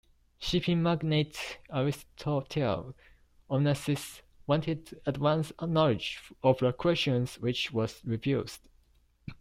Shipping 0.39 0.81
magnate 0.81 1.59
Aristotle 1.71 2.95
Onassis 3.51 4.21
wanted 4.47 4.99
advance 5.05 5.51
knowledge 5.61 6.19
of 6.41 6.57
the 6.57 6.73
questions 6.73 7.37
which 7.39 7.71
was 7.71 8.03
refused. 8.03 8.67